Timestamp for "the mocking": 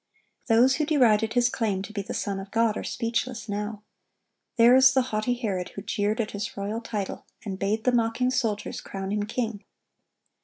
7.83-8.31